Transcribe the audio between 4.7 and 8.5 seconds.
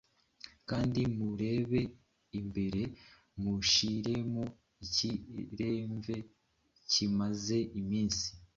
ikiremve kimaze iminsi